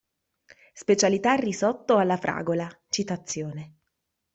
Specialità 0.73 1.35
risotto 1.35 1.97
alla 1.97 2.17
Fragola 2.17 2.67
cit. 2.89 3.73